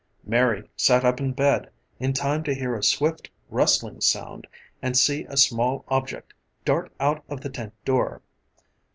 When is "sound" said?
4.01-4.47